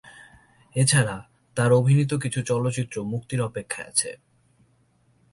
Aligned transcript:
এছাড়া 0.75 1.15
তার 1.57 1.71
অভিনীত 1.73 2.11
কিছু 2.13 2.39
চলচ্চিত্রে 2.43 2.99
মুক্তির 3.03 3.41
অপেক্ষায় 3.41 3.87
আছে। 3.87 4.09